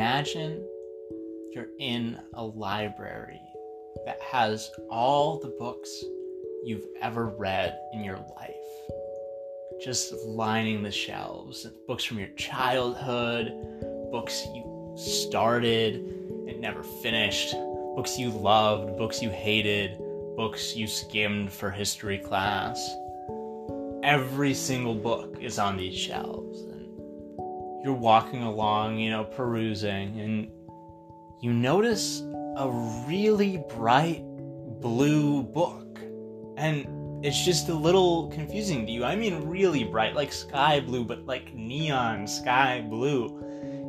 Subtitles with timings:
[0.00, 0.66] Imagine
[1.52, 3.42] you're in a library
[4.06, 5.90] that has all the books
[6.64, 8.54] you've ever read in your life.
[9.78, 11.66] Just lining the shelves.
[11.86, 13.52] Books from your childhood,
[14.10, 15.96] books you started
[16.48, 17.52] and never finished,
[17.94, 19.98] books you loved, books you hated,
[20.34, 22.90] books you skimmed for history class.
[24.02, 26.69] Every single book is on these shelves.
[27.82, 30.48] You're walking along, you know, perusing, and
[31.40, 32.22] you notice
[32.56, 32.68] a
[33.06, 34.22] really bright
[34.80, 35.98] blue book.
[36.56, 39.04] And it's just a little confusing to you.
[39.04, 43.38] I mean, really bright, like sky blue, but like neon sky blue.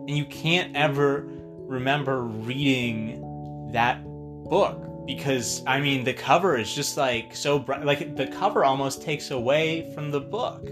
[0.07, 6.95] And you can't ever remember reading that book because, I mean, the cover is just
[6.95, 7.83] like so bright.
[7.85, 10.67] Like, the cover almost takes away from the book.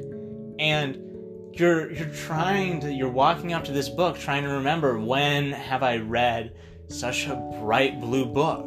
[0.59, 1.08] And
[1.53, 5.83] you're you're trying to you're walking up to this book trying to remember when have
[5.83, 6.53] I read
[6.89, 8.65] such a bright blue book.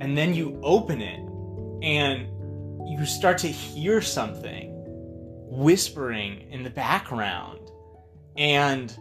[0.00, 1.20] And then you open it
[1.82, 2.28] and
[2.88, 4.72] you start to hear something
[5.48, 7.60] whispering in the background.
[8.36, 8.96] And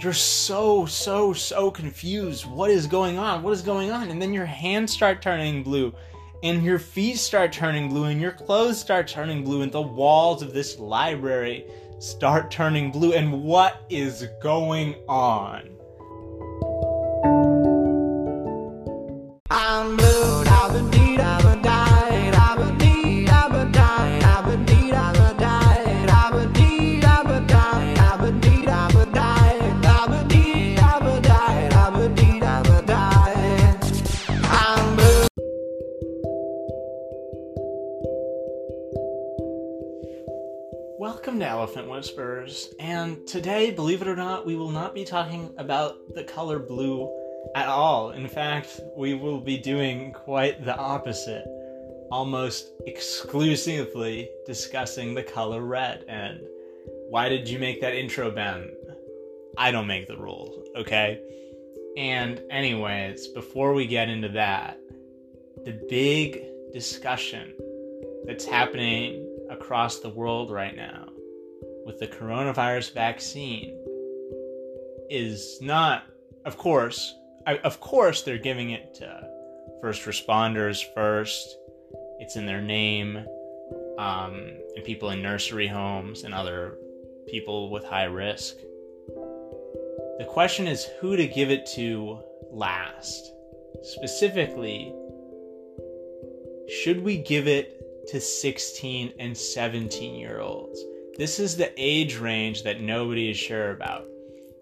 [0.00, 2.46] you're so, so, so confused.
[2.46, 3.42] What is going on?
[3.42, 4.10] What is going on?
[4.10, 5.94] And then your hands start turning blue,
[6.42, 10.42] and your feet start turning blue, and your clothes start turning blue, and the walls
[10.42, 11.66] of this library
[11.98, 13.12] start turning blue.
[13.12, 15.70] And what is going on?
[19.50, 20.44] I'm blue,
[41.34, 45.52] Welcome to Elephant Whispers, and today, believe it or not, we will not be talking
[45.58, 47.12] about the color blue
[47.56, 48.12] at all.
[48.12, 51.44] In fact, we will be doing quite the opposite,
[52.12, 56.04] almost exclusively discussing the color red.
[56.06, 56.38] And
[57.08, 58.70] why did you make that intro, Ben?
[59.58, 61.20] I don't make the rules, okay?
[61.96, 64.78] And, anyways, before we get into that,
[65.64, 67.54] the big discussion
[68.24, 71.08] that's happening across the world right now
[71.84, 73.78] with the coronavirus vaccine
[75.10, 76.04] is not,
[76.44, 77.14] of course,
[77.46, 79.28] I, of course, they're giving it to
[79.80, 81.58] first responders first.
[82.18, 83.18] It's in their name,
[83.98, 84.34] um,
[84.74, 86.78] and people in nursery homes and other
[87.28, 88.56] people with high risk.
[90.18, 93.32] The question is who to give it to last.
[93.82, 94.94] Specifically,
[96.68, 100.82] should we give it to 16 and 17 year olds?
[101.16, 104.04] This is the age range that nobody is sure about.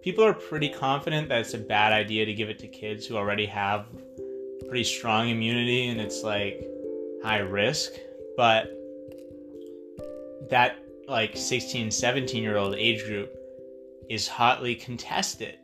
[0.02, 3.16] People are pretty confident that it's a bad idea to give it to kids who
[3.16, 3.86] already have
[4.68, 6.66] pretty strong immunity and it's like
[7.22, 7.92] high risk
[8.36, 8.70] but
[10.50, 10.76] that
[11.08, 13.34] like 16 17 year old age group
[14.10, 15.58] is hotly contested.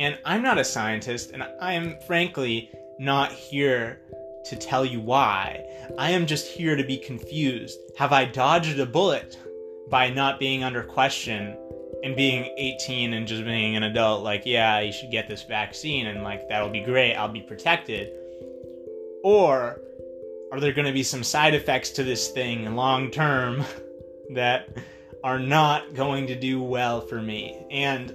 [0.00, 4.00] And i'm not a scientist and i am frankly not here
[4.46, 5.64] to tell you why.
[5.96, 7.78] I am just here to be confused.
[7.98, 9.38] Have i dodged a bullet
[9.90, 11.56] by not being under question
[12.02, 16.06] and being 18 and just being an adult like yeah you should get this vaccine
[16.06, 18.12] and like that'll be great i'll be protected.
[19.22, 19.80] Or
[20.52, 23.64] are there going to be some side effects to this thing long term
[24.30, 24.68] that
[25.22, 27.66] are not going to do well for me?
[27.70, 28.14] And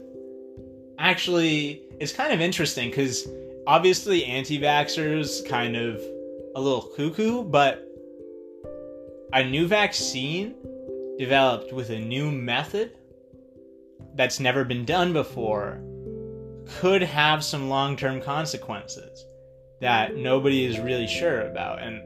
[1.00, 3.28] actually it's kind of interesting because
[3.66, 6.02] obviously anti-vaxxers kind of
[6.56, 7.86] a little cuckoo but
[9.34, 10.56] a new vaccine
[11.20, 12.98] developed with a new method
[14.16, 15.82] that's never been done before
[16.80, 19.26] could have some long term consequences
[19.82, 21.82] that nobody is really sure about.
[21.82, 22.02] And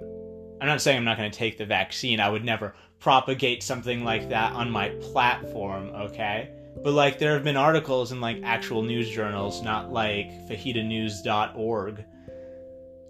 [0.60, 2.20] I'm not saying I'm not going to take the vaccine.
[2.20, 6.50] I would never propagate something like that on my platform, okay?
[6.84, 12.06] But like there have been articles in like actual news journals, not like fajitanews.org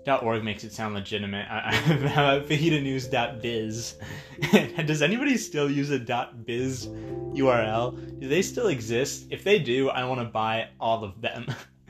[0.05, 1.47] .org makes it sound legitimate.
[1.47, 3.95] FajitaNews.biz.
[4.85, 5.99] Does anybody still use a
[6.45, 8.19] .biz URL?
[8.19, 9.27] Do they still exist?
[9.29, 11.45] If they do, I want to buy all of them.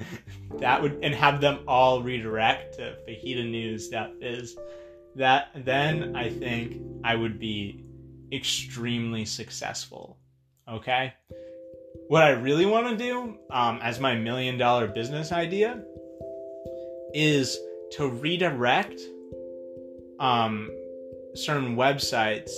[0.60, 4.58] that would and have them all redirect to FajitaNews.biz.
[5.16, 7.84] That then I think I would be
[8.32, 10.18] extremely successful.
[10.68, 11.14] Okay.
[12.08, 15.84] What I really want to do, um, as my million dollar business idea,
[17.14, 17.60] is
[17.98, 19.00] to redirect
[20.20, 20.70] um,
[21.36, 22.52] certain websites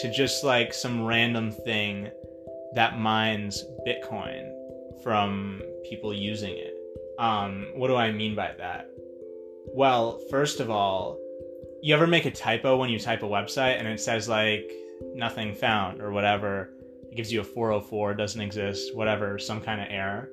[0.00, 2.10] to just like some random thing
[2.74, 4.50] that mines Bitcoin
[5.02, 6.74] from people using it.
[7.18, 8.88] Um, what do I mean by that?
[9.74, 11.18] Well, first of all,
[11.82, 14.70] you ever make a typo when you type a website and it says like
[15.14, 16.70] nothing found or whatever?
[17.10, 20.30] It gives you a 404, doesn't exist, whatever, some kind of error.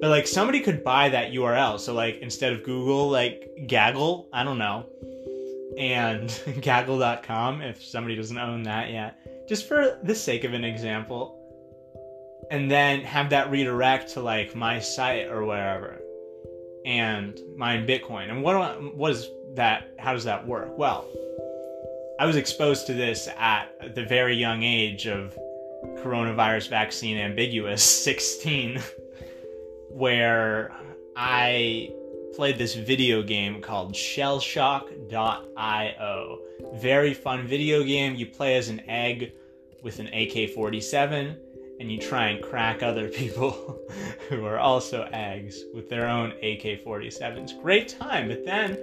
[0.00, 1.78] But like somebody could buy that URL.
[1.78, 4.86] So like instead of Google, like Gaggle, I don't know.
[5.78, 6.28] And
[6.60, 9.18] gaggle.com if somebody doesn't own that yet.
[9.48, 11.36] Just for the sake of an example.
[12.50, 16.00] And then have that redirect to like my site or wherever
[16.84, 18.30] and mine Bitcoin.
[18.30, 19.90] And what what is that?
[19.98, 20.76] How does that work?
[20.76, 21.06] Well,
[22.18, 25.38] I was exposed to this at the very young age of
[25.98, 28.80] coronavirus vaccine ambiguous 16,
[30.00, 30.72] where
[31.14, 31.92] I
[32.34, 36.38] played this video game called shellshock.io.
[36.74, 38.14] Very fun video game.
[38.14, 39.34] You play as an egg
[39.82, 41.36] with an AK 47
[41.80, 43.78] and you try and crack other people
[44.30, 47.60] who are also eggs with their own AK 47s.
[47.60, 48.78] Great time, but then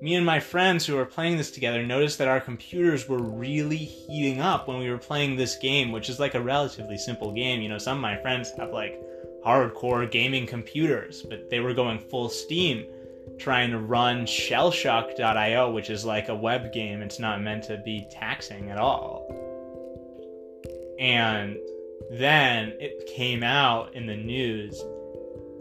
[0.00, 3.76] me and my friends who were playing this together noticed that our computers were really
[3.76, 7.60] heating up when we were playing this game, which is like a relatively simple game.
[7.60, 8.98] You know, some of my friends have like
[9.48, 12.84] hardcore gaming computers, but they were going full steam
[13.38, 17.00] trying to run shellshock.io, which is like a web game.
[17.00, 19.26] It's not meant to be taxing at all.
[21.00, 21.56] And
[22.10, 24.78] then it came out in the news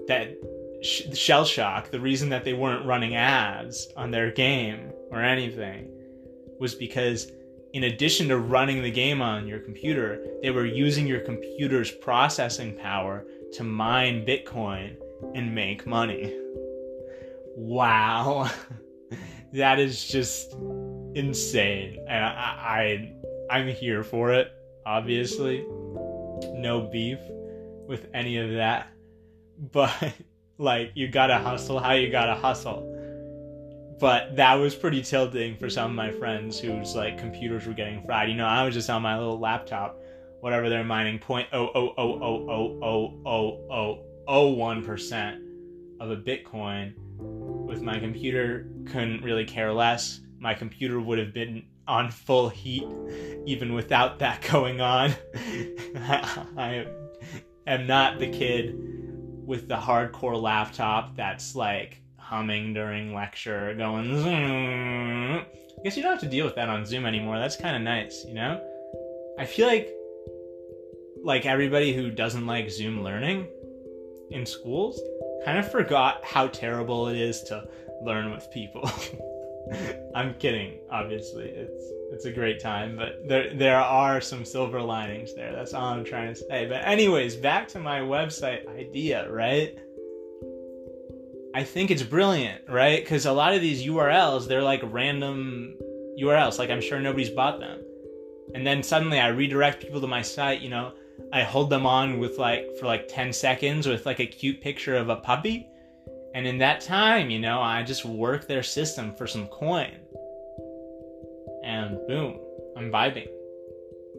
[0.07, 0.35] that
[0.83, 5.89] Shell Shock, the reason that they weren't running ads on their game or anything,
[6.59, 7.31] was because
[7.73, 12.75] in addition to running the game on your computer, they were using your computer's processing
[12.75, 14.97] power to mine Bitcoin
[15.35, 16.35] and make money.
[17.55, 18.49] Wow.
[19.53, 20.53] that is just
[21.15, 22.05] insane.
[22.07, 23.13] And I, I
[23.49, 24.51] I'm here for it,
[24.85, 25.65] obviously
[26.53, 27.19] no beef
[27.87, 28.87] with any of that.
[29.71, 30.13] But
[30.59, 32.93] like you gotta hustle how you gotta hustle.
[33.99, 38.05] But that was pretty tilting for some of my friends whose like computers were getting
[38.05, 38.29] fried.
[38.29, 39.99] You know, I was just on my little laptop,
[40.41, 45.41] whatever they're mining point oh, oh oh oh oh oh oh oh oh one percent
[45.99, 46.93] of a bitcoin.
[47.19, 50.21] With my computer couldn't really care less.
[50.39, 52.85] My computer would have been on full heat
[53.45, 55.13] even without that going on.
[55.95, 56.85] I
[57.65, 58.75] am not the kid
[59.45, 65.45] with the hardcore laptop that's like humming during lecture going zoom.
[65.79, 67.39] I guess you don't have to deal with that on zoom anymore.
[67.39, 68.61] That's kind of nice you know?
[69.39, 69.89] I feel like
[71.23, 73.47] like everybody who doesn't like Zoom learning
[74.31, 74.99] in schools
[75.45, 77.67] kind of forgot how terrible it is to
[78.03, 78.89] learn with people.
[80.15, 80.79] I'm kidding.
[80.89, 85.53] Obviously, it's it's a great time, but there there are some silver linings there.
[85.53, 86.65] That's all I'm trying to say.
[86.65, 89.77] But anyways, back to my website idea, right?
[91.53, 93.03] I think it's brilliant, right?
[93.03, 95.75] Because a lot of these URLs, they're like random
[96.21, 96.59] URLs.
[96.59, 97.81] Like I'm sure nobody's bought them,
[98.53, 100.61] and then suddenly I redirect people to my site.
[100.61, 100.93] You know,
[101.33, 104.95] I hold them on with like for like 10 seconds with like a cute picture
[104.95, 105.67] of a puppy
[106.37, 109.91] and in that time, you know, I just work their system for some coin.
[111.63, 112.37] And boom,
[112.77, 113.27] I'm vibing.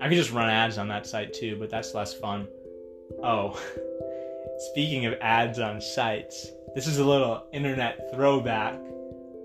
[0.01, 2.49] I could just run ads on that site too, but that's less fun.
[3.23, 3.57] Oh,
[4.73, 8.81] speaking of ads on sites, this is a little internet throwback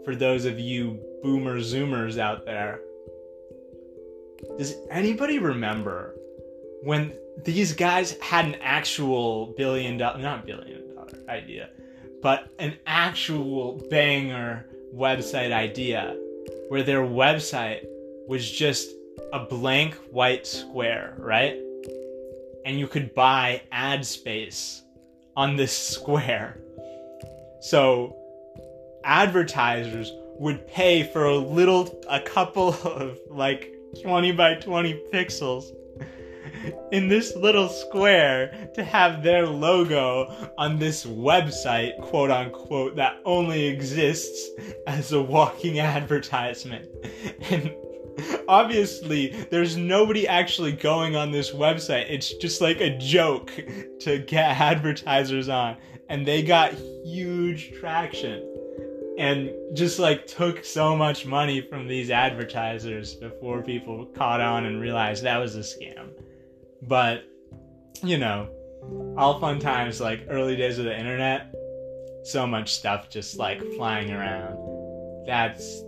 [0.03, 2.79] for those of you boomer zoomers out there.
[4.57, 6.15] Does anybody remember
[6.81, 7.13] when
[7.43, 11.69] these guys had an actual billion dollar, not billion dollar idea,
[12.21, 16.15] but an actual banger website idea
[16.69, 17.85] where their website
[18.27, 18.91] was just
[19.33, 21.59] a blank white square, right?
[22.65, 24.83] And you could buy ad space
[25.35, 26.57] on this square.
[27.61, 28.15] So
[29.03, 35.71] advertisers would pay for a little, a couple of like 20 by 20 pixels
[36.91, 43.65] in this little square to have their logo on this website, quote unquote, that only
[43.65, 44.49] exists
[44.87, 46.89] as a walking advertisement.
[47.49, 47.73] And
[48.47, 52.05] obviously, there's nobody actually going on this website.
[52.09, 53.51] It's just like a joke
[54.01, 55.77] to get advertisers on.
[56.09, 58.49] And they got huge traction
[59.17, 64.81] and just like took so much money from these advertisers before people caught on and
[64.81, 66.09] realized that was a scam.
[66.87, 67.23] But,
[68.03, 68.49] you know,
[69.17, 71.53] all fun times, like early days of the internet,
[72.23, 75.25] so much stuff just like flying around.
[75.25, 75.81] That's,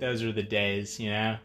[0.00, 1.36] those are the days, you know?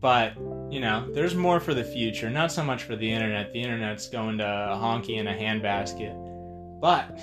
[0.00, 0.36] But,
[0.70, 2.30] you know, there's more for the future.
[2.30, 3.52] Not so much for the internet.
[3.52, 6.80] The internet's going to a honky in a handbasket.
[6.80, 7.18] But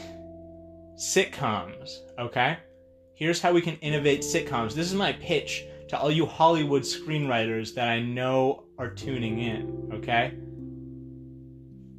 [0.97, 2.57] sitcoms, okay?
[3.13, 4.73] Here's how we can innovate sitcoms.
[4.73, 9.89] This is my pitch to all you Hollywood screenwriters that I know are tuning in,
[9.93, 10.33] okay?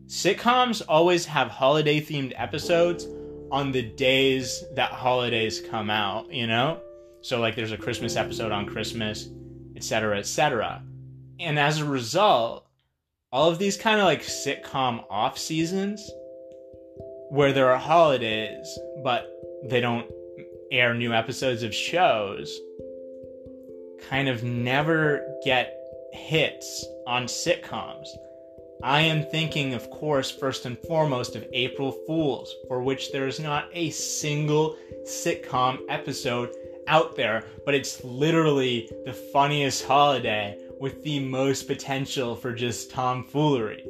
[0.07, 3.07] Sitcoms always have holiday themed episodes
[3.51, 6.81] on the days that holidays come out, you know?
[7.23, 9.29] So, like, there's a Christmas episode on Christmas,
[9.75, 10.83] etc., etc.
[11.41, 12.67] And as a result,
[13.33, 16.09] all of these kind of like sitcom off seasons
[17.31, 19.29] where there are holidays, but
[19.65, 20.11] they don't
[20.71, 22.59] air new episodes of shows,
[24.09, 25.76] kind of never get
[26.13, 28.09] hits on sitcoms.
[28.83, 33.41] I am thinking, of course, first and foremost of April Fools, for which there is
[33.41, 36.55] not a single sitcom episode
[36.87, 43.85] out there, but it's literally the funniest holiday with the most potential for just tomfoolery.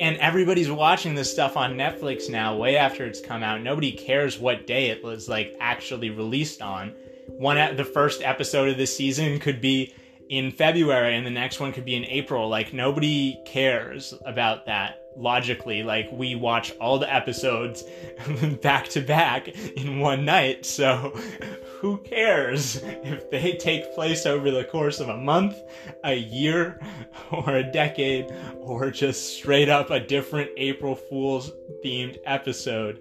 [0.00, 3.62] And everybody's watching this stuff on Netflix now, way after it's come out.
[3.62, 6.94] Nobody cares what day it was like actually released on.
[7.26, 9.92] One the first episode of the season could be
[10.28, 12.48] in February and the next one could be in April.
[12.48, 15.82] Like nobody cares about that logically.
[15.82, 17.84] Like we watch all the episodes
[18.62, 20.64] back to back in one night.
[20.64, 21.12] So
[21.80, 25.56] who cares if they take place over the course of a month,
[26.04, 26.80] a year,
[27.30, 31.52] or a decade, or just straight up a different April Fool's
[31.84, 33.00] themed episode?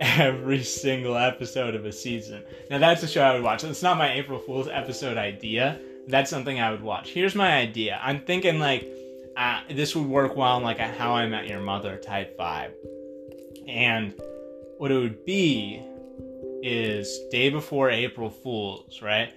[0.00, 2.42] Every single episode of a season.
[2.70, 3.64] Now, that's a show I would watch.
[3.64, 5.78] It's not my April Fool's episode idea.
[6.08, 7.10] That's something I would watch.
[7.10, 8.00] Here's my idea.
[8.02, 8.88] I'm thinking like
[9.36, 12.72] uh, this would work well in like a How I Met Your Mother type vibe.
[13.68, 14.14] And
[14.78, 15.82] what it would be
[16.62, 19.32] is day before April Fools, right?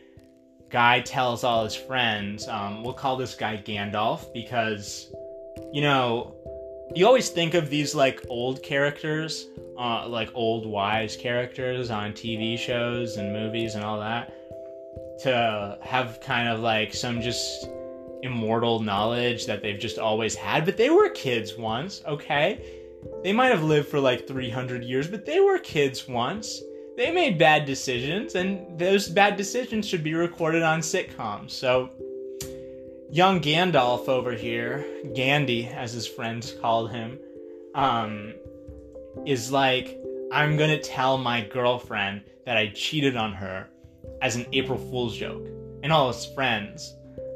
[0.70, 5.14] Guy tells all his friends, um, we'll call this guy Gandalf because,
[5.72, 6.36] you know,
[6.96, 12.58] you always think of these like old characters, uh, like old wise characters on TV
[12.58, 14.33] shows and movies and all that,
[15.24, 17.68] to have kind of like some just
[18.22, 20.66] immortal knowledge that they've just always had.
[20.66, 22.64] But they were kids once, okay?
[23.22, 26.62] They might have lived for like 300 years, but they were kids once
[26.96, 31.52] they made bad decisions, and those bad decisions should be recorded on sitcoms.
[31.52, 31.90] So,
[33.10, 37.18] young Gandalf over here, Gandhi, as his friends called him,
[37.74, 38.34] um,
[39.26, 40.00] is like,
[40.32, 43.70] I'm gonna tell my girlfriend that I cheated on her
[44.24, 45.46] as an April Fool's joke.
[45.84, 46.96] And all his friends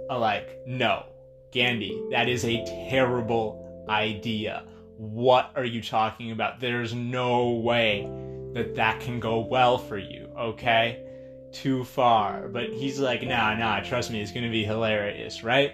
[0.10, 1.06] are like, no,
[1.51, 4.63] Gandhi, that is a terrible idea.
[4.96, 6.62] What are you talking about?
[6.62, 8.10] There's no way
[8.53, 11.03] that that can go well for you, okay?
[11.51, 12.48] Too far.
[12.48, 15.74] But he's like, nah, nah, trust me, it's gonna be hilarious, right?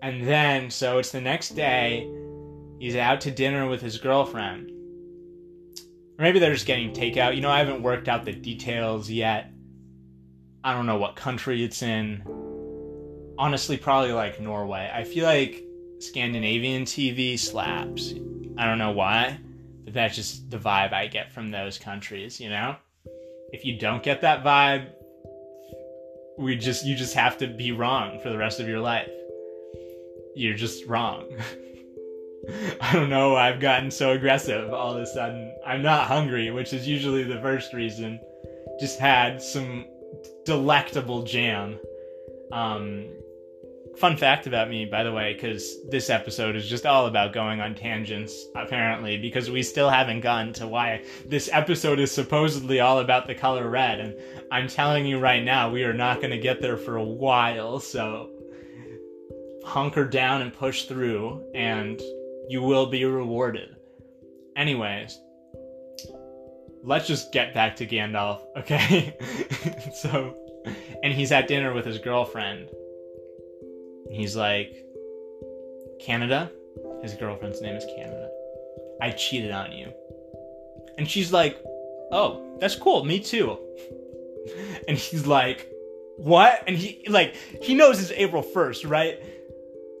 [0.00, 2.10] And then, so it's the next day,
[2.78, 4.70] he's out to dinner with his girlfriend.
[6.18, 7.34] Or maybe they're just getting takeout.
[7.34, 9.52] You know, I haven't worked out the details yet.
[10.66, 12.24] I don't know what country it's in.
[13.38, 14.90] Honestly, probably like Norway.
[14.92, 15.62] I feel like
[16.00, 18.12] Scandinavian TV slaps.
[18.58, 19.38] I don't know why.
[19.84, 22.74] But that's just the vibe I get from those countries, you know?
[23.52, 24.88] If you don't get that vibe,
[26.36, 29.08] we just you just have to be wrong for the rest of your life.
[30.34, 31.28] You're just wrong.
[32.80, 35.56] I don't know, I've gotten so aggressive all of a sudden.
[35.64, 38.18] I'm not hungry, which is usually the first reason.
[38.80, 39.84] Just had some
[40.44, 41.78] delectable jam.
[42.52, 43.08] Um,
[43.96, 47.60] fun fact about me, by the way, because this episode is just all about going
[47.60, 53.00] on tangents, apparently, because we still haven't gotten to why this episode is supposedly all
[53.00, 54.00] about the color red.
[54.00, 54.14] And
[54.52, 57.80] I'm telling you right now, we are not going to get there for a while,
[57.80, 58.30] so
[59.64, 62.00] hunker down and push through, and
[62.48, 63.74] you will be rewarded.
[64.56, 65.18] Anyways,
[66.86, 69.14] let's just get back to Gandalf, okay?
[69.94, 70.34] so,
[71.02, 72.70] and he's at dinner with his girlfriend
[74.10, 74.84] He's like,
[76.00, 76.50] Canada?
[77.02, 78.30] His girlfriend's name is Canada.
[79.00, 79.92] I cheated on you.
[80.98, 81.58] And she's like,
[82.12, 83.04] Oh, that's cool.
[83.04, 83.58] Me too.
[84.88, 85.68] And he's like,
[86.16, 86.62] What?
[86.66, 89.20] And he, like, he knows it's April 1st, right?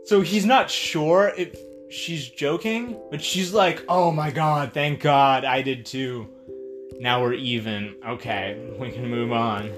[0.04, 1.58] So he's not sure if
[1.90, 6.28] she's joking, but she's like, Oh my god, thank god, I did too.
[7.00, 7.96] Now we're even.
[8.06, 9.70] Okay, we can move on.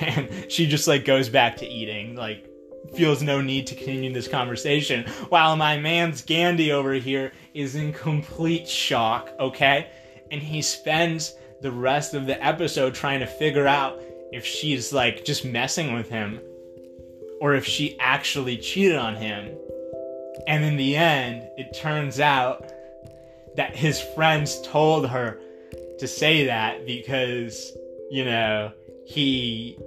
[0.00, 2.48] And she just, like, goes back to eating, like,
[2.94, 7.92] feels no need to continue this conversation while my man's Gandhi over here is in
[7.92, 9.90] complete shock, okay?
[10.30, 14.00] And he spends the rest of the episode trying to figure out
[14.32, 16.40] if she's like just messing with him
[17.40, 19.56] or if she actually cheated on him.
[20.46, 22.70] And in the end, it turns out
[23.56, 25.40] that his friends told her
[26.04, 27.74] to say that because,
[28.10, 28.70] you know,
[29.06, 29.78] he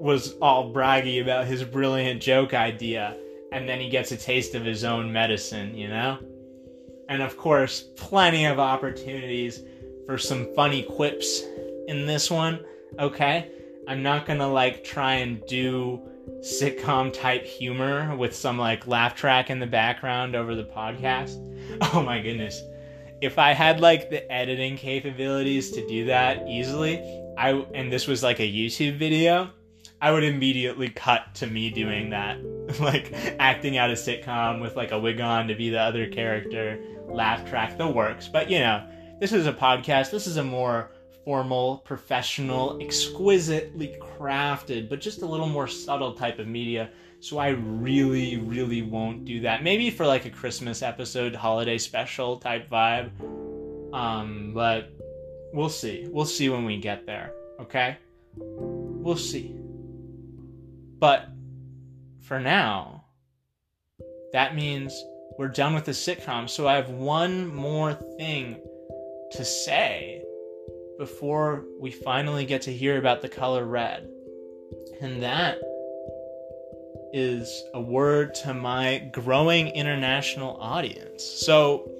[0.00, 3.14] was all braggy about his brilliant joke idea
[3.52, 6.18] and then he gets a taste of his own medicine, you know?
[7.10, 9.60] And of course, plenty of opportunities
[10.06, 11.42] for some funny quips
[11.88, 12.64] in this one,
[12.98, 13.50] okay?
[13.86, 16.00] I'm not gonna like try and do
[16.40, 21.42] sitcom type humor with some like laugh track in the background over the podcast.
[21.92, 22.62] Oh my goodness.
[23.20, 26.98] If I had like the editing capabilities to do that easily,
[27.38, 29.50] I and this was like a YouTube video,
[30.00, 32.38] I would immediately cut to me doing that.
[32.80, 36.78] like acting out a sitcom with like a wig on to be the other character,
[37.08, 38.28] laugh track the works.
[38.28, 38.86] But you know,
[39.20, 40.10] this is a podcast.
[40.10, 40.90] This is a more
[41.24, 46.90] formal, professional, exquisitely crafted, but just a little more subtle type of media.
[47.20, 49.62] So I really, really won't do that.
[49.62, 53.10] Maybe for like a Christmas episode, holiday special type vibe.
[53.92, 54.92] Um, but
[55.52, 56.06] we'll see.
[56.08, 57.32] We'll see when we get there.
[57.60, 57.96] Okay?
[58.36, 59.56] We'll see.
[60.98, 61.28] But
[62.22, 63.04] for now,
[64.32, 64.94] that means
[65.38, 66.48] we're done with the sitcom.
[66.48, 68.60] So I have one more thing
[69.32, 70.22] to say
[70.98, 74.08] before we finally get to hear about the color red.
[75.00, 75.58] And that
[77.16, 81.24] is a word to my growing international audience.
[81.24, 81.90] So,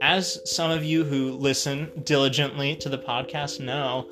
[0.00, 4.08] as some of you who listen diligently to the podcast know,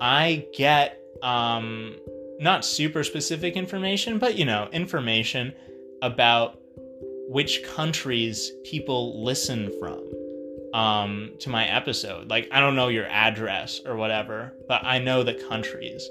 [0.00, 1.96] I get um,
[2.38, 5.52] not super specific information, but you know, information
[6.02, 6.56] about
[7.28, 10.04] which countries people listen from
[10.72, 12.30] um, to my episode.
[12.30, 16.08] Like, I don't know your address or whatever, but I know the countries.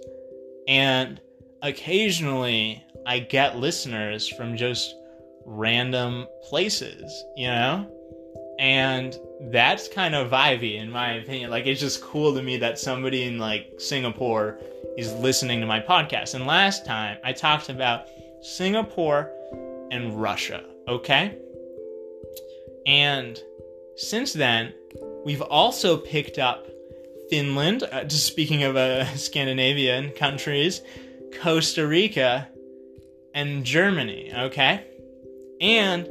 [0.67, 1.21] And
[1.61, 4.95] occasionally I get listeners from just
[5.45, 7.89] random places, you know?
[8.59, 9.17] And
[9.51, 11.49] that's kind of vibey in my opinion.
[11.49, 14.59] Like, it's just cool to me that somebody in like Singapore
[14.97, 16.35] is listening to my podcast.
[16.35, 18.07] And last time I talked about
[18.41, 19.31] Singapore
[19.91, 21.37] and Russia, okay?
[22.85, 23.39] And
[23.95, 24.73] since then,
[25.25, 26.67] we've also picked up
[27.29, 30.81] Finland, uh, just speaking of uh, Scandinavian countries,
[31.41, 32.47] Costa Rica,
[33.33, 34.85] and Germany, okay?
[35.61, 36.09] And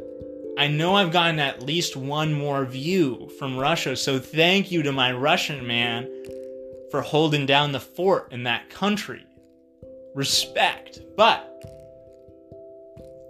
[0.59, 4.93] I know I've gotten at least one more view from Russia, so thank you to
[4.93, 6.09] my Russian man
[6.91, 9.25] for holding down the fort in that country.
[10.15, 11.01] Respect.
[11.17, 11.49] But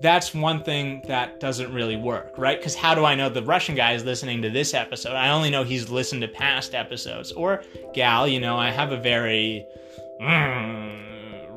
[0.03, 2.59] that's one thing that doesn't really work, right?
[2.59, 5.13] Because how do I know the Russian guy is listening to this episode?
[5.13, 7.31] I only know he's listened to past episodes.
[7.31, 7.63] Or,
[7.95, 9.65] gal, you know, I have a very
[10.21, 11.12] mm,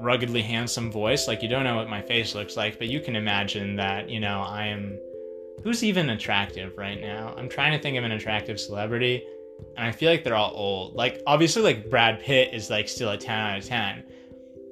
[0.06, 1.28] ruggedly handsome voice.
[1.28, 4.20] Like, you don't know what my face looks like, but you can imagine that, you
[4.20, 4.98] know, I am.
[5.64, 7.34] Who's even attractive right now?
[7.38, 9.24] I'm trying to think of an attractive celebrity
[9.78, 10.96] and I feel like they're all old.
[10.96, 14.04] Like obviously like Brad Pitt is like still a 10 out of 10.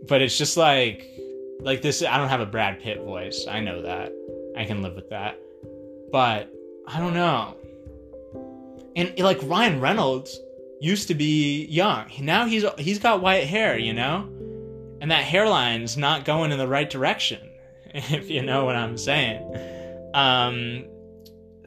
[0.07, 1.09] But it's just like
[1.61, 3.45] like this I don't have a Brad Pitt voice.
[3.49, 4.11] I know that.
[4.57, 5.39] I can live with that.
[6.11, 6.51] But
[6.87, 7.55] I don't know.
[8.95, 10.39] And like Ryan Reynolds
[10.79, 12.05] used to be young.
[12.19, 14.29] Now he's he's got white hair, you know?
[15.03, 17.49] And that hairline's not going in the right direction,
[17.93, 19.43] if you know what I'm saying.
[20.13, 20.85] Um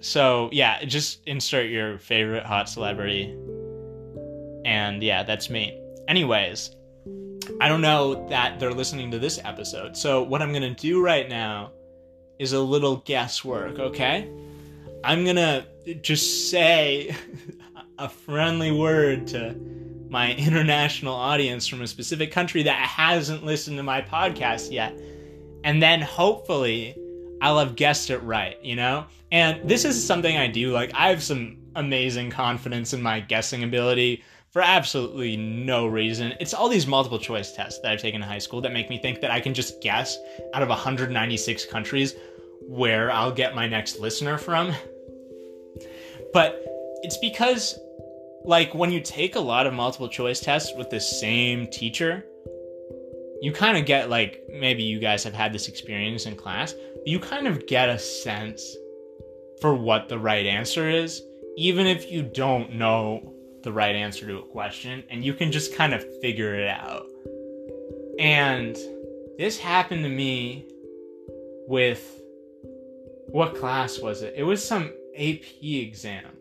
[0.00, 3.36] so yeah, just insert your favorite hot celebrity.
[4.64, 5.78] And yeah, that's me.
[6.08, 6.74] Anyways,
[7.60, 9.98] I don't know that they're listening to this episode.
[9.98, 11.72] So what I'm to do right now
[12.38, 14.30] is a little guesswork, okay?
[15.04, 15.66] I'm to
[16.00, 17.14] just say
[17.98, 19.54] a friendly word to
[20.08, 24.98] my international audience from a specific country that hasn't listened to my podcast yet.
[25.64, 26.96] And then hopefully
[27.40, 29.06] I'll have guessed it right, you know?
[29.32, 30.70] And this is something I do.
[30.72, 36.32] Like, I have some amazing confidence in my guessing ability for absolutely no reason.
[36.40, 38.98] It's all these multiple choice tests that I've taken in high school that make me
[38.98, 40.16] think that I can just guess
[40.54, 42.14] out of 196 countries
[42.62, 44.72] where I'll get my next listener from.
[46.32, 46.62] But
[47.02, 47.78] it's because,
[48.46, 52.24] like, when you take a lot of multiple choice tests with the same teacher,
[53.42, 57.20] you kind of get like maybe you guys have had this experience in class you
[57.20, 58.74] kind of get a sense
[59.60, 61.22] for what the right answer is
[61.56, 65.74] even if you don't know the right answer to a question and you can just
[65.74, 67.06] kind of figure it out.
[68.18, 68.76] And
[69.38, 70.68] this happened to me
[71.66, 72.20] with
[73.26, 74.34] what class was it?
[74.36, 76.35] It was some ap exam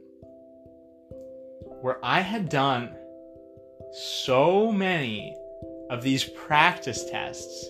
[1.82, 2.96] where i had done
[3.94, 5.36] so many
[5.90, 7.70] of these practice tests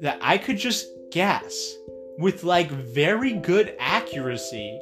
[0.00, 1.74] that I could just guess
[2.18, 4.80] with like very good accuracy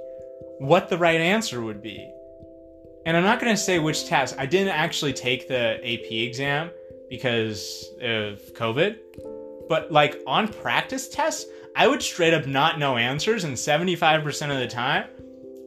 [0.59, 2.11] what the right answer would be.
[3.05, 4.37] and I'm not going to say which test.
[4.38, 6.71] I didn't actually take the AP exam
[7.11, 8.97] because of COVID.
[9.68, 14.59] But like on practice tests, I would straight up not know answers, and 75% of
[14.59, 15.09] the time,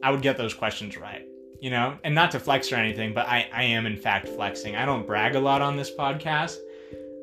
[0.02, 1.25] I would get those questions right.
[1.66, 4.76] You know, and not to flex or anything, but I, I am in fact flexing.
[4.76, 6.58] I don't brag a lot on this podcast,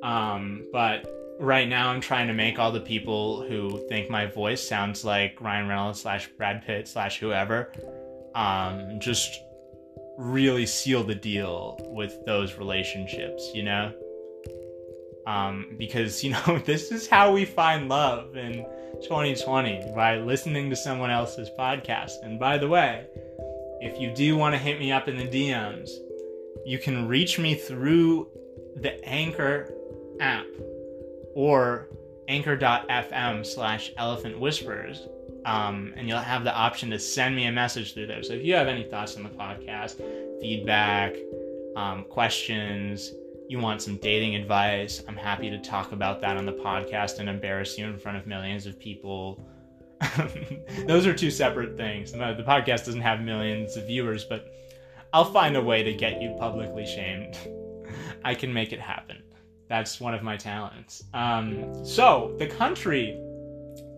[0.03, 1.07] um, but
[1.39, 5.39] right now I'm trying to make all the people who think my voice sounds like
[5.39, 7.71] Ryan Reynolds slash Brad Pitt slash whoever,
[8.35, 9.39] um, just
[10.17, 13.93] really seal the deal with those relationships, you know?
[15.25, 18.65] Um, because, you know, this is how we find love in
[19.03, 22.11] 2020 by listening to someone else's podcast.
[22.23, 23.05] And by the way,
[23.83, 25.89] if you do want to hit me up in the DMs,
[26.65, 28.27] you can reach me through
[28.77, 29.71] the Anchor
[30.19, 30.45] app
[31.35, 31.89] or
[32.27, 35.07] anchor.fm slash elephant whispers
[35.45, 38.23] um, and you'll have the option to send me a message through there.
[38.23, 39.97] So if you have any thoughts on the podcast,
[40.41, 41.15] feedback,
[41.75, 43.11] um, questions,
[43.49, 47.27] you want some dating advice, I'm happy to talk about that on the podcast and
[47.27, 49.45] embarrass you in front of millions of people.
[50.87, 52.11] Those are two separate things.
[52.11, 54.53] The podcast doesn't have millions of viewers, but
[55.11, 57.37] I'll find a way to get you publicly shamed.
[58.23, 59.21] I can make it happen.
[59.69, 61.03] That's one of my talents.
[61.13, 63.19] Um, so, the country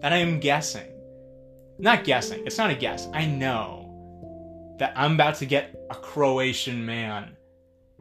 [0.02, 0.96] that I am guessing
[1.78, 2.46] not guessing.
[2.46, 3.08] It's not a guess.
[3.14, 7.36] I know that I'm about to get a Croatian man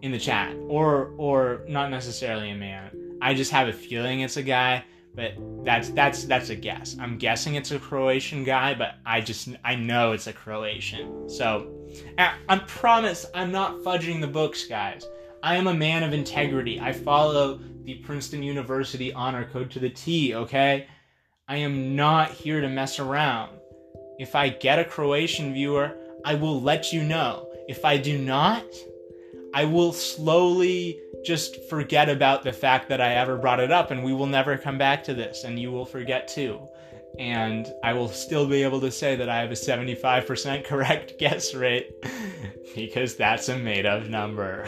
[0.02, 3.18] in the chat, or or not necessarily a man.
[3.22, 4.84] I just have a feeling it's a guy,
[5.14, 6.96] but that's that's that's a guess.
[7.00, 11.29] I'm guessing it's a Croatian guy, but I just I know it's a Croatian.
[11.29, 11.70] So
[12.18, 15.07] I promise I'm not fudging the books, guys.
[15.42, 16.81] I am a man of integrity.
[16.81, 20.88] I follow the Princeton University honor code to the T, okay?
[21.46, 23.59] I am not here to mess around.
[24.18, 27.48] If I get a Croatian viewer, I will let you know.
[27.68, 28.64] If I do not,
[29.53, 34.04] I will slowly just forget about the fact that I ever brought it up and
[34.04, 36.60] we will never come back to this and you will forget too.
[37.18, 41.54] And I will still be able to say that I have a 75% correct guess
[41.54, 41.94] rate
[42.74, 44.66] because that's a made up number.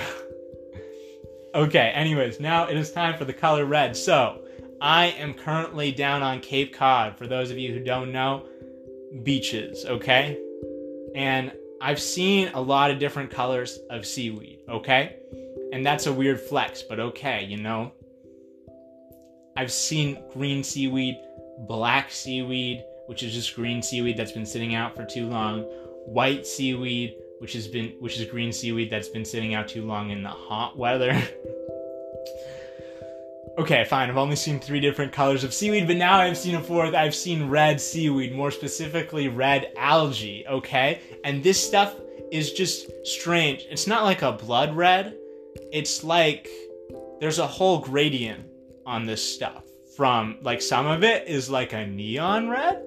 [1.54, 3.96] okay, anyways, now it is time for the color red.
[3.96, 4.42] So,
[4.80, 7.16] I am currently down on Cape Cod.
[7.16, 8.46] For those of you who don't know,
[9.22, 10.38] beaches, okay?
[11.14, 15.16] And I've seen a lot of different colors of seaweed, okay?
[15.72, 17.92] And that's a weird flex, but okay, you know?
[19.56, 21.16] I've seen green seaweed,
[21.66, 25.62] black seaweed, which is just green seaweed that's been sitting out for too long,
[26.04, 30.10] white seaweed, which has been which is green seaweed that's been sitting out too long
[30.10, 31.20] in the hot weather.
[33.58, 34.10] Okay, fine.
[34.10, 36.94] I've only seen three different colors of seaweed, but now I've seen a fourth.
[36.94, 41.00] I've seen red seaweed, more specifically red algae, okay?
[41.24, 41.94] And this stuff
[42.30, 43.64] is just strange.
[43.70, 45.16] It's not like a blood red.
[45.76, 46.48] It's like
[47.20, 48.46] there's a whole gradient
[48.86, 49.62] on this stuff.
[49.94, 52.82] From like some of it is like a neon red,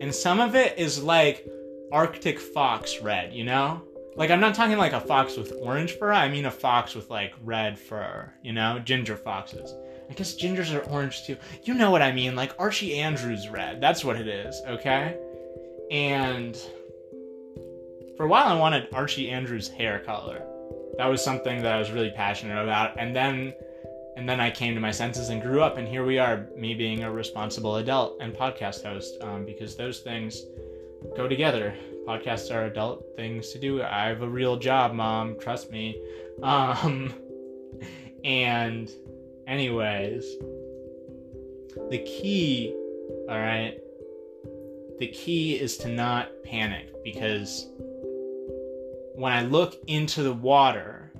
[0.00, 1.46] and some of it is like
[1.92, 3.80] Arctic fox red, you know?
[4.16, 7.10] Like I'm not talking like a fox with orange fur, I mean a fox with
[7.10, 9.72] like red fur, you know, ginger foxes.
[10.10, 11.36] I guess gingers are orange too.
[11.62, 12.34] You know what I mean?
[12.34, 13.80] Like Archie Andrews red.
[13.80, 15.16] That's what it is, okay?
[15.92, 16.56] And
[18.16, 20.44] for a while I wanted Archie Andrews hair color.
[20.98, 22.98] That was something that I was really passionate about.
[22.98, 23.54] And then
[24.16, 26.74] and then I came to my senses and grew up and here we are, me
[26.74, 30.42] being a responsible adult and podcast host um, because those things
[31.16, 31.74] go together.
[32.06, 33.82] Podcasts are adult things to do.
[33.82, 35.38] I have a real job, mom.
[35.38, 36.00] Trust me.
[36.42, 37.12] Um,
[38.24, 38.90] and
[39.46, 40.38] Anyways,
[41.88, 42.74] the key,
[43.28, 43.78] all right,
[44.98, 47.68] the key is to not panic because
[49.16, 51.12] when I look into the water,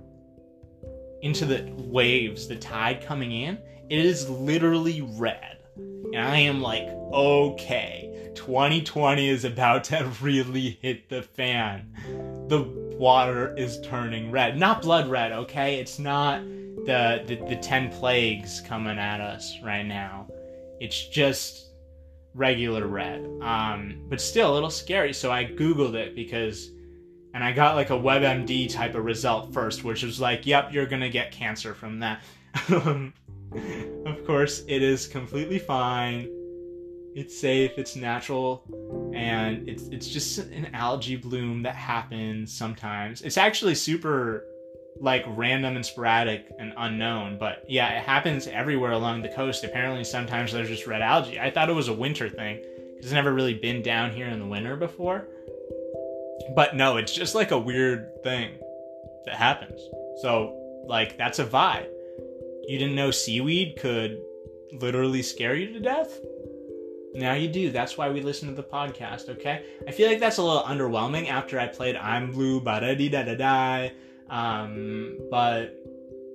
[1.23, 5.59] into the waves, the tide coming in, it is literally red.
[5.77, 11.91] And I am like, okay, 2020 is about to really hit the fan.
[12.49, 14.59] The water is turning red.
[14.59, 15.81] Not blood red, okay?
[15.81, 20.29] It's not the, the the 10 plagues coming at us right now.
[20.81, 21.71] It's just
[22.35, 23.27] regular red.
[23.41, 25.15] Um, but still a little scary.
[25.15, 26.71] So I googled it because
[27.37, 30.87] and I got like a WebMD type of result first, which was like, "Yep, you're
[30.87, 32.23] to get cancer from that."
[32.71, 36.31] of course, it is completely fine.
[37.15, 38.65] It's safe, it's natural,
[39.15, 43.21] and it's it's just an algae bloom that happens sometimes.
[43.21, 44.47] It's actually super
[44.99, 47.37] like random and sporadic and unknown.
[47.37, 49.63] But yeah, it happens everywhere along the coast.
[49.63, 51.39] Apparently, sometimes there's just red algae.
[51.39, 52.63] I thought it was a winter thing
[52.95, 55.29] because it's never really been down here in the winter before.
[56.55, 58.53] But no, it's just like a weird thing.
[59.27, 59.81] that happens.
[60.23, 61.89] So, like, that's a vibe.
[62.67, 64.21] You didn't know seaweed could
[64.73, 66.19] literally scare you to death?
[67.15, 67.71] Now you do.
[67.71, 69.65] That's why we listen to the podcast, okay?
[69.87, 73.09] I feel like that's a little underwhelming after I played I'm Blue, ba da dee
[73.09, 73.89] da da da.
[74.29, 75.77] Um, but,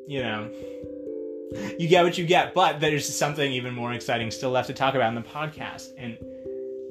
[0.07, 0.49] you know,
[1.79, 2.53] you get what you get.
[2.53, 5.89] But there's something even more exciting still left to talk about in the podcast.
[5.97, 6.17] And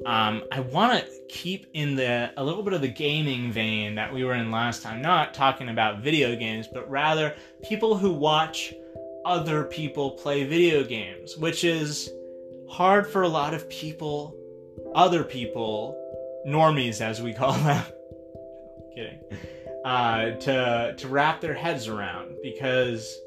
[0.05, 4.11] um, I want to keep in the a little bit of the gaming vein that
[4.11, 5.01] we were in last time.
[5.01, 8.73] Not talking about video games, but rather people who watch
[9.25, 12.09] other people play video games, which is
[12.69, 14.35] hard for a lot of people,
[14.95, 15.95] other people,
[16.47, 17.83] normies as we call them.
[18.95, 19.19] kidding.
[19.85, 23.17] Uh, to to wrap their heads around because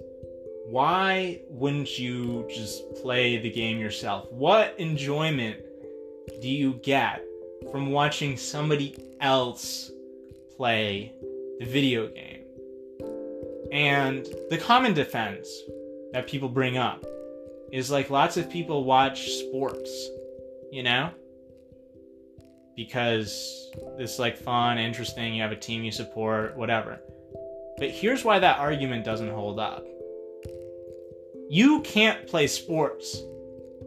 [0.66, 4.30] why wouldn't you just play the game yourself?
[4.30, 5.63] What enjoyment
[6.40, 7.22] do you get
[7.70, 9.90] from watching somebody else
[10.56, 11.12] play
[11.58, 12.42] the video game?
[13.72, 15.48] And the common defense
[16.12, 17.04] that people bring up
[17.72, 19.90] is like lots of people watch sports,
[20.70, 21.10] you know?
[22.76, 27.00] Because it's like fun, interesting, you have a team you support, whatever.
[27.78, 29.84] But here's why that argument doesn't hold up.
[31.50, 33.16] You can't play sports.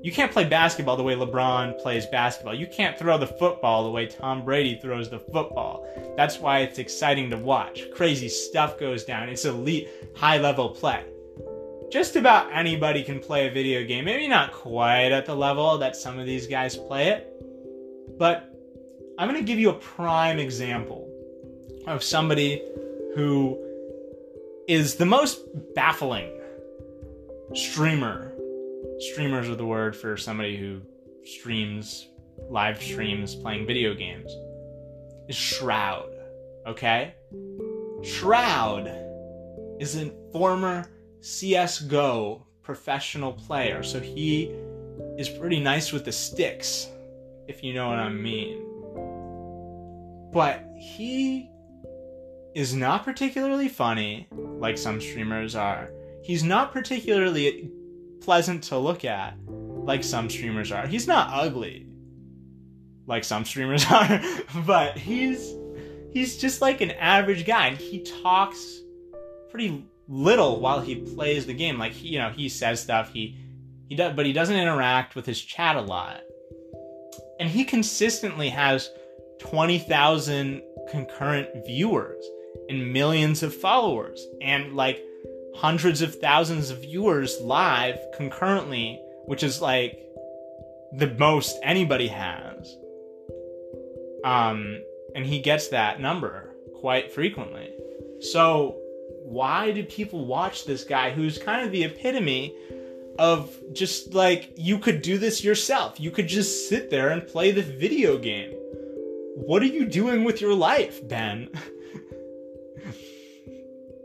[0.01, 2.53] You can't play basketball the way LeBron plays basketball.
[2.53, 5.88] You can't throw the football the way Tom Brady throws the football.
[6.15, 7.89] That's why it's exciting to watch.
[7.93, 9.29] Crazy stuff goes down.
[9.29, 11.03] It's elite, high level play
[11.89, 14.05] just about anybody can play a video game.
[14.05, 17.33] Maybe not quite at the level that some of these guys play it,
[18.17, 18.53] but
[19.17, 21.10] I'm going to give you a prime example
[21.88, 22.62] of somebody
[23.15, 23.57] who
[24.67, 26.29] is the most baffling
[27.53, 28.33] streamer.
[28.99, 30.81] Streamers are the word for somebody who
[31.23, 32.07] streams,
[32.49, 34.36] live streams playing video games.
[35.29, 36.10] Is Shroud.
[36.65, 37.13] Okay?
[38.03, 38.88] Shroud
[39.79, 40.86] is a former
[41.21, 44.51] CSGO professional player, so he
[45.17, 46.89] is pretty nice with the sticks,
[47.47, 48.63] if you know what I mean.
[50.33, 51.51] But he
[52.55, 55.91] is not particularly funny, like some streamers are.
[56.23, 57.71] He's not particularly
[58.21, 60.86] pleasant to look at, like some streamers are.
[60.88, 61.88] He's not ugly,
[63.06, 64.21] like some streamers are,
[64.65, 65.53] but he's
[66.12, 67.67] he's just like an average guy.
[67.67, 68.82] And he talks
[69.49, 71.77] pretty little while he plays the game.
[71.77, 73.12] Like he, you know, he says stuff.
[73.12, 73.38] He
[73.88, 76.21] he does, but he doesn't interact with his chat a lot.
[77.39, 78.89] And he consistently has
[79.39, 82.23] twenty thousand concurrent viewers
[82.69, 85.01] and millions of followers and like
[85.57, 89.99] hundreds of thousands of viewers live concurrently, which is like
[90.93, 92.75] the most anybody has.
[94.23, 94.81] Um,
[95.15, 97.71] and he gets that number quite frequently.
[98.19, 98.77] So
[99.23, 102.55] why do people watch this guy who's kind of the epitome
[103.19, 105.99] of just like you could do this yourself.
[105.99, 108.51] You could just sit there and play the video game.
[109.35, 111.49] What are you doing with your life, Ben?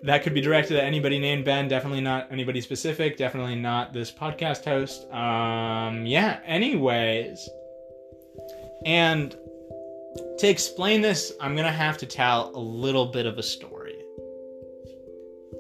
[0.05, 4.11] that could be directed at anybody named Ben, definitely not anybody specific, definitely not this
[4.11, 5.11] podcast host.
[5.13, 7.49] Um yeah, anyways.
[8.85, 9.37] And
[10.39, 13.97] to explain this, I'm to have to tell a little bit of a story.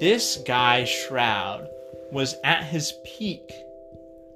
[0.00, 1.68] This guy, Shroud,
[2.10, 3.52] was at his peak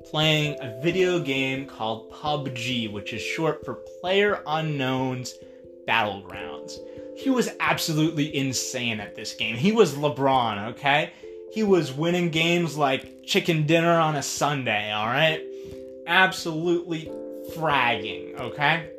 [0.05, 5.35] playing a video game called PUBG, which is short for Player Unknown's
[5.89, 6.79] Battlegrounds.
[7.17, 9.57] He was absolutely insane at this game.
[9.57, 11.13] He was LeBron, okay?
[11.53, 15.43] He was winning games like chicken dinner on a Sunday, alright?
[16.07, 17.11] Absolutely
[17.57, 18.91] fragging, okay?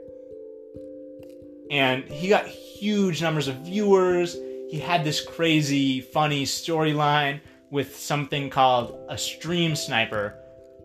[1.70, 4.36] And he got huge numbers of viewers
[4.68, 7.40] he had this crazy, funny storyline
[7.72, 10.36] with something called a stream sniper,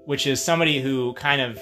[0.04, 1.60] which is somebody who kind of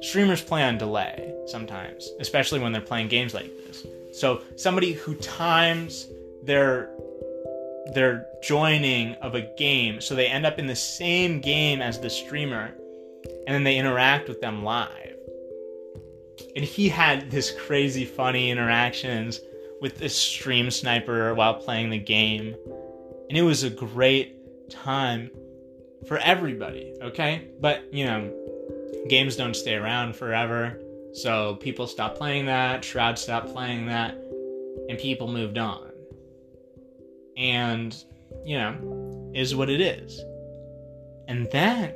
[0.00, 3.84] streamers play on delay sometimes, especially when they're playing games like this.
[4.16, 6.08] So somebody who times
[6.42, 6.90] their
[7.92, 12.10] their joining of a game so they end up in the same game as the
[12.10, 12.74] streamer
[13.46, 15.16] and then they interact with them live.
[16.56, 19.40] And he had this crazy funny interactions
[19.80, 22.56] with this stream sniper while playing the game.
[23.28, 25.30] And it was a great time
[26.08, 27.48] for everybody, okay?
[27.60, 28.32] But, you know,
[29.08, 30.80] games don't stay around forever.
[31.16, 34.14] So people stopped playing that, Shroud stopped playing that,
[34.90, 35.90] and people moved on.
[37.38, 37.96] And,
[38.44, 40.20] you know, is what it is.
[41.26, 41.94] And then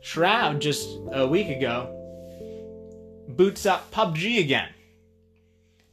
[0.00, 1.92] Shroud just a week ago
[3.30, 4.68] boots up PUBG again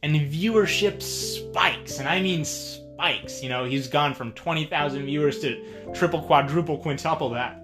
[0.04, 3.42] and viewership spikes, and I mean spikes.
[3.42, 7.60] You know, he's gone from 20,000 viewers to triple, quadruple, quintuple that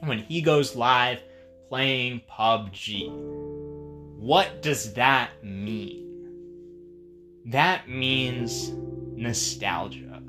[0.00, 1.22] when he goes live
[1.68, 3.45] playing PUBG.
[4.26, 6.02] What does that mean?
[7.46, 8.72] That means
[9.14, 10.20] nostalgia.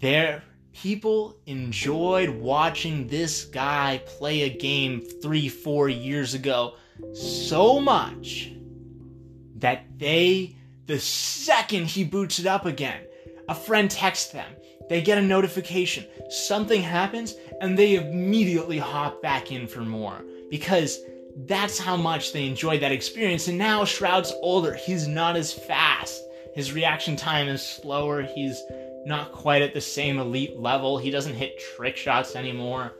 [0.00, 6.76] There, people enjoyed watching this guy play a game three, four years ago
[7.12, 8.52] so much
[9.56, 10.54] that they,
[10.86, 13.00] the second he boots it up again,
[13.48, 14.52] a friend texts them,
[14.88, 20.22] they get a notification, something happens, and they immediately hop back in for more
[20.52, 21.00] because
[21.46, 23.48] that's how much they enjoyed that experience.
[23.48, 26.22] And now Shroud's older, he's not as fast.
[26.54, 28.22] His reaction time is slower.
[28.22, 28.60] He's
[29.04, 30.98] not quite at the same elite level.
[30.98, 32.92] He doesn't hit trick shots anymore.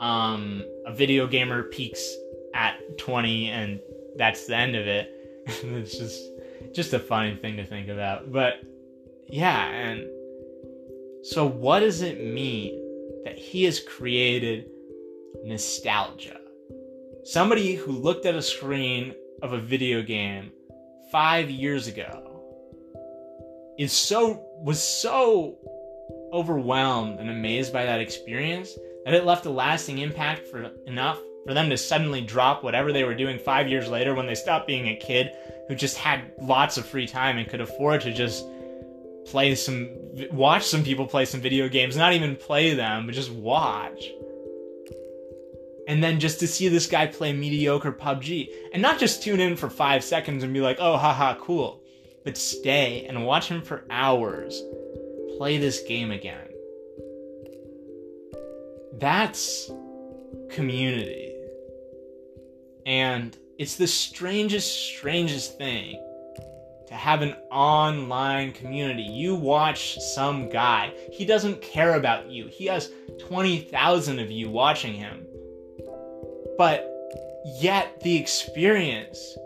[0.00, 2.04] Um, a video gamer peaks
[2.54, 3.80] at 20, and
[4.16, 5.10] that's the end of it.
[5.46, 6.30] it's just
[6.74, 8.32] just a funny thing to think about.
[8.32, 8.54] But
[9.28, 10.04] yeah, and
[11.22, 14.68] so what does it mean that he has created
[15.44, 16.40] nostalgia?
[17.26, 19.12] Somebody who looked at a screen
[19.42, 20.52] of a video game
[21.10, 22.22] five years ago
[23.80, 25.58] is so was so
[26.32, 28.70] overwhelmed and amazed by that experience
[29.04, 33.02] that it left a lasting impact for enough for them to suddenly drop whatever they
[33.02, 35.32] were doing five years later when they stopped being a kid
[35.66, 38.46] who just had lots of free time and could afford to just
[39.26, 39.90] play some
[40.30, 44.12] watch some people play some video games not even play them but just watch
[45.86, 49.56] and then just to see this guy play mediocre PUBG and not just tune in
[49.56, 51.82] for 5 seconds and be like oh haha cool
[52.24, 54.62] but stay and watch him for hours
[55.36, 56.48] play this game again
[58.98, 59.70] that's
[60.50, 61.32] community
[62.86, 66.02] and it's the strangest, strangest thing
[66.86, 69.02] to have an online community.
[69.02, 72.46] You watch some guy, he doesn't care about you.
[72.46, 75.25] He has 20,000 of you watching him.
[76.58, 76.90] But
[77.44, 79.36] yet the experience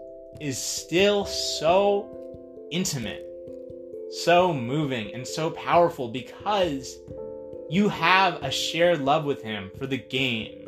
[0.40, 2.08] is still so
[2.70, 3.26] intimate,
[4.10, 6.96] so moving, and so powerful because
[7.68, 10.66] you have a shared love with him for the game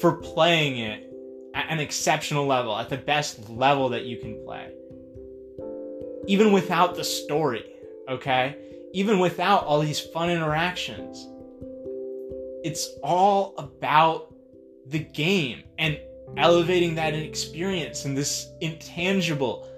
[0.00, 1.10] for playing it
[1.54, 4.70] at an exceptional level, at the best level that you can play.
[6.26, 7.64] Even without the story,
[8.08, 8.56] okay?
[8.92, 11.26] Even without all these fun interactions.
[12.64, 14.34] It's all about
[14.86, 15.98] the game and
[16.36, 19.68] elevating that experience in this intangible,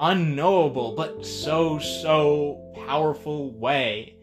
[0.00, 4.14] unknowable, but so, so powerful way.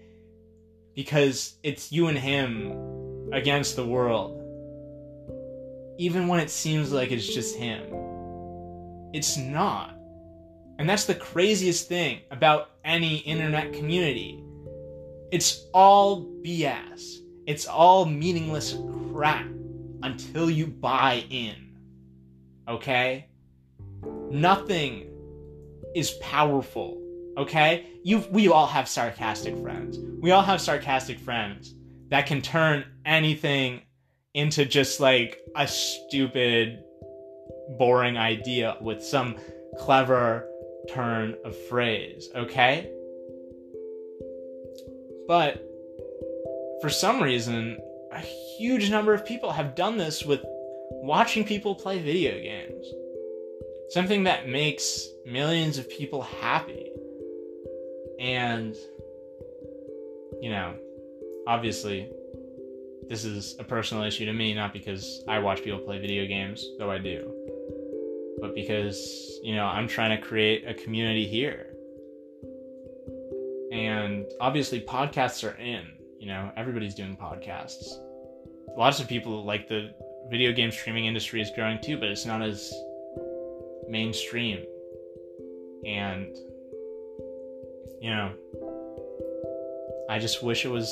[0.94, 4.46] Because it's you and him against the world
[5.98, 7.82] even when it seems like it's just him.
[9.14, 9.96] It's not.
[10.78, 14.44] And that's the craziest thing about any internet community.
[15.32, 17.20] It's all BS.
[17.48, 18.78] It's all meaningless
[19.14, 19.48] crap
[20.04, 21.56] until you buy in.
[22.68, 23.28] Okay?
[24.32, 25.10] Nothing
[25.96, 27.02] is powerful.
[27.38, 27.86] Okay?
[28.04, 29.98] You we all have sarcastic friends.
[30.22, 31.76] We all have sarcastic friends
[32.10, 33.82] that can turn anything
[34.34, 36.84] into just like a stupid,
[37.78, 39.36] boring idea with some
[39.80, 40.48] clever
[40.90, 42.92] turn of phrase, okay?
[45.28, 45.64] But
[46.82, 47.78] for some reason,
[48.16, 50.42] a huge number of people have done this with
[50.92, 52.86] watching people play video games.
[53.90, 56.92] Something that makes millions of people happy.
[58.20, 58.74] And,
[60.42, 60.76] you know,
[61.46, 62.10] obviously,
[63.10, 66.66] this is a personal issue to me, not because I watch people play video games,
[66.80, 67.32] though I do,
[68.40, 71.68] but because, you know, I'm trying to create a community here.
[73.72, 75.86] And obviously, podcasts are in,
[76.18, 78.00] you know, everybody's doing podcasts.
[78.78, 79.92] Lots of people, like the
[80.30, 82.74] video game streaming industry is growing too, but it's not as
[83.88, 84.64] mainstream.
[85.86, 86.36] And,
[88.02, 88.32] you know,
[90.10, 90.90] I just wish it was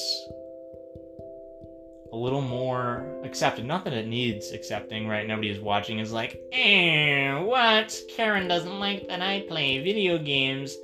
[2.11, 3.65] a little more accepted.
[3.65, 5.27] Not that it needs accepting, right?
[5.27, 7.99] Nobody is watching is like, eh, what?
[8.15, 10.75] Karen doesn't like that I play video games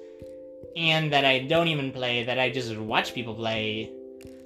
[0.75, 3.91] and that I don't even play, that I just watch people play.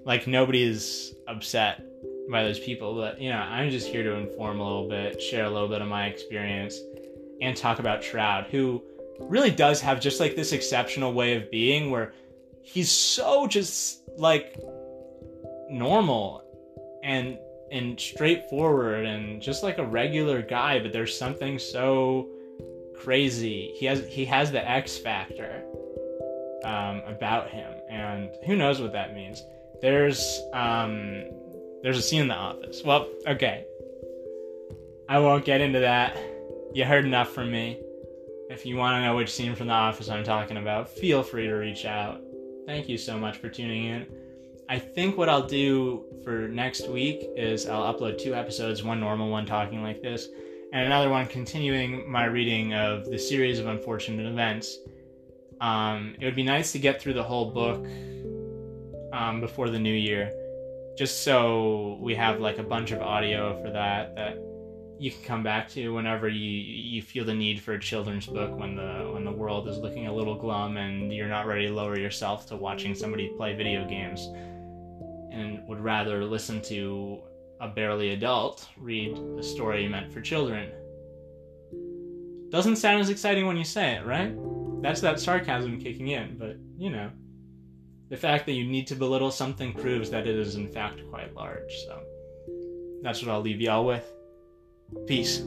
[0.06, 1.82] Like, nobody is upset
[2.30, 5.46] by those people, but you know, I'm just here to inform a little bit, share
[5.46, 6.80] a little bit of my experience,
[7.42, 8.82] and talk about Shroud, who
[9.20, 12.14] really does have just like this exceptional way of being where
[12.62, 14.58] he's so just like
[15.70, 16.44] normal
[17.04, 17.38] and
[17.72, 22.30] and straightforward and just like a regular guy, but there's something so
[22.96, 23.74] crazy.
[23.76, 25.64] He has he has the X factor.
[26.64, 29.44] um, about him, and who knows what that means.
[29.82, 31.26] There's um,
[31.84, 32.82] there's a scene in The Office.
[32.84, 33.66] Well, okay,
[35.10, 36.18] I won't get into that.
[36.74, 37.80] You heard enough from me.
[38.50, 41.46] If you want to know which scene from The Office I'm talking about, feel free
[41.46, 42.22] to reach out.
[42.66, 44.08] Thank you so much for tuning in.
[44.70, 49.30] I think what I'll do for next week is I'll upload two episodes, one normal
[49.30, 50.30] one talking like this,
[50.72, 54.78] and another one continuing my reading of the series of unfortunate events.
[55.60, 57.86] Um, it would be nice to get through the whole book
[59.14, 60.32] um, before the new year,
[60.98, 64.38] just so we have like a bunch of audio for that that
[65.00, 68.58] you can come back to whenever you you feel the need for a children's book
[68.58, 71.74] when the when the world is looking a little glum and you're not ready to
[71.74, 74.30] lower yourself to watching somebody play video games
[75.32, 77.20] and would rather listen to
[77.60, 80.72] a barely adult read a story meant for children.
[82.50, 84.34] Doesn't sound as exciting when you say it, right?
[84.82, 87.10] That's that sarcasm kicking in, but you know.
[88.10, 91.34] The fact that you need to belittle something proves that it is in fact quite
[91.34, 92.02] large, so
[93.02, 94.06] that's what I'll leave y'all with.
[95.08, 95.44] Peace.